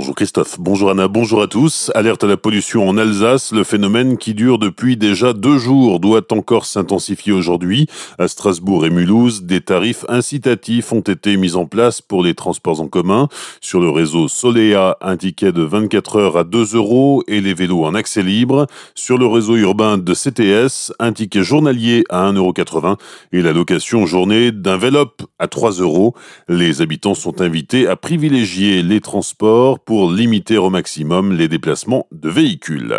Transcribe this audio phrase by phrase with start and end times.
[0.00, 1.92] Bonjour Christophe, bonjour Anna, bonjour à tous.
[1.94, 6.22] Alerte à la pollution en Alsace, le phénomène qui dure depuis déjà deux jours doit
[6.32, 7.86] encore s'intensifier aujourd'hui.
[8.18, 12.80] À Strasbourg et Mulhouse, des tarifs incitatifs ont été mis en place pour les transports
[12.80, 13.28] en commun.
[13.60, 17.84] Sur le réseau Solea, un ticket de 24 heures à 2 euros et les vélos
[17.84, 18.68] en accès libre.
[18.94, 22.96] Sur le réseau urbain de CTS, un ticket journalier à 1,80 euro
[23.32, 26.14] et la location journée d'un Vélop à 3 euros.
[26.48, 32.30] Les habitants sont invités à privilégier les transports pour limiter au maximum les déplacements de
[32.30, 32.94] véhicules.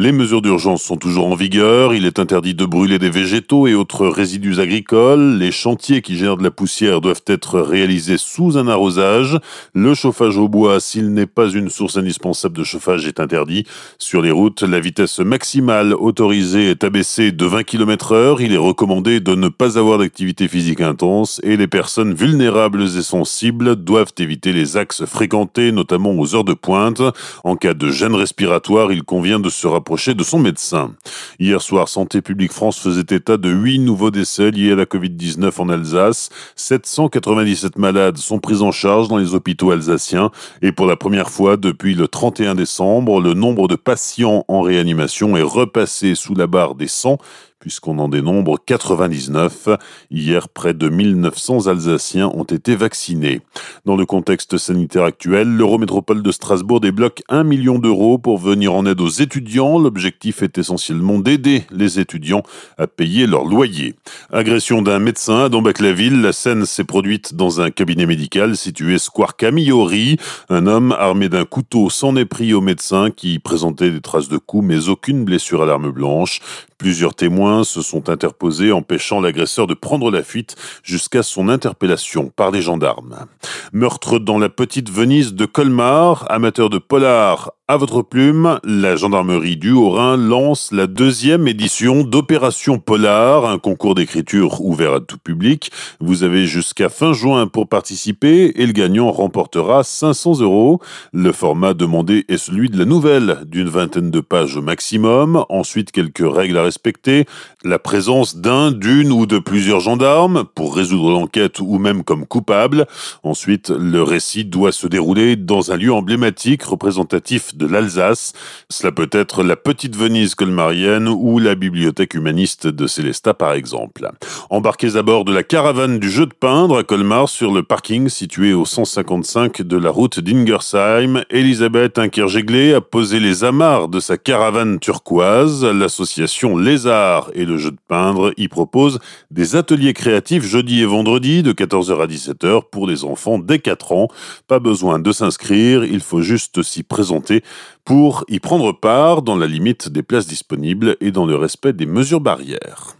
[0.00, 1.92] Les mesures d'urgence sont toujours en vigueur.
[1.92, 5.38] Il est interdit de brûler des végétaux et autres résidus agricoles.
[5.38, 9.40] Les chantiers qui gèrent de la poussière doivent être réalisés sous un arrosage.
[9.74, 13.64] Le chauffage au bois, s'il n'est pas une source indispensable de chauffage, est interdit.
[13.98, 18.40] Sur les routes, la vitesse maximale autorisée est abaissée de 20 km heure.
[18.40, 23.02] Il est recommandé de ne pas avoir d'activité physique intense et les personnes vulnérables et
[23.02, 27.02] sensibles doivent éviter les axes fréquentés, notamment aux heures de pointe.
[27.42, 30.92] En cas de gêne respiratoire, il convient de se rapprocher de son médecin.
[31.38, 35.50] Hier soir, Santé publique France faisait état de 8 nouveaux décès liés à la Covid-19
[35.58, 36.28] en Alsace.
[36.56, 40.30] 797 malades sont pris en charge dans les hôpitaux alsaciens
[40.60, 45.38] et pour la première fois depuis le 31 décembre, le nombre de patients en réanimation
[45.38, 47.16] est repassé sous la barre des 100
[47.58, 49.68] puisqu'on en dénombre 99.
[50.10, 53.40] Hier, près de 1900 Alsaciens ont été vaccinés.
[53.84, 58.86] Dans le contexte sanitaire actuel, l'Eurométropole de Strasbourg débloque 1 million d'euros pour venir en
[58.86, 59.78] aide aux étudiants.
[59.78, 62.42] L'objectif est essentiellement d'aider les étudiants
[62.78, 63.94] à payer leur loyer.
[64.32, 66.20] Agression d'un médecin à Dombac-la-Ville.
[66.22, 70.16] La scène s'est produite dans un cabinet médical situé square Camillori.
[70.48, 74.38] Un homme armé d'un couteau s'en est pris au médecin qui présentait des traces de
[74.38, 76.40] coups mais aucune blessure à l'arme blanche.
[76.78, 82.50] Plusieurs témoins se sont interposés empêchant l'agresseur de prendre la fuite jusqu'à son interpellation par
[82.50, 83.26] les gendarmes.
[83.72, 89.58] Meurtre dans la petite Venise de Colmar, amateur de polar à votre plume, la gendarmerie
[89.58, 95.70] du Haut-Rhin lance la deuxième édition d'Opération Polar, un concours d'écriture ouvert à tout public.
[96.00, 100.80] Vous avez jusqu'à fin juin pour participer et le gagnant remportera 500 euros.
[101.12, 105.44] Le format demandé est celui de la nouvelle, d'une vingtaine de pages au maximum.
[105.50, 107.26] Ensuite, quelques règles à respecter.
[107.64, 112.86] La présence d'un, d'une ou de plusieurs gendarmes pour résoudre l'enquête ou même comme coupable.
[113.24, 118.32] Ensuite, le récit doit se dérouler dans un lieu emblématique représentatif de l'Alsace.
[118.70, 124.08] Cela peut être la petite Venise colmarienne ou la bibliothèque humaniste de Célestat par exemple.
[124.48, 128.08] Embarquez à bord de la caravane du jeu de peindre à Colmar sur le parking
[128.08, 131.24] situé au 155 de la route d'Ingersheim.
[131.30, 135.64] Elisabeth Inkerjeglé a posé les amarres de sa caravane turquoise.
[135.64, 141.42] L'association Lézard et le jeu de peindre y propose des ateliers créatifs jeudi et vendredi
[141.42, 144.08] de 14h à 17h pour les enfants dès 4 ans.
[144.46, 147.42] Pas besoin de s'inscrire, il faut juste s'y présenter
[147.84, 151.86] pour y prendre part dans la limite des places disponibles et dans le respect des
[151.86, 152.96] mesures barrières.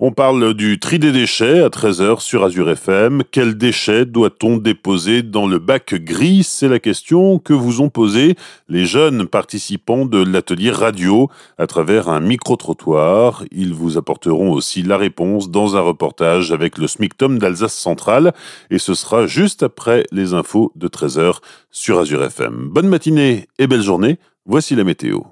[0.00, 3.24] On parle du tri des déchets à 13h sur Azure FM.
[3.32, 6.44] Quels déchets doit-on déposer dans le bac gris?
[6.44, 8.36] C'est la question que vous ont posée
[8.68, 13.42] les jeunes participants de l'atelier radio à travers un micro-trottoir.
[13.50, 18.34] Ils vous apporteront aussi la réponse dans un reportage avec le SMICTOM d'Alsace Centrale
[18.70, 21.38] et ce sera juste après les infos de 13h
[21.72, 22.68] sur Azure FM.
[22.70, 24.20] Bonne matinée et belle journée.
[24.46, 25.22] Voici la météo.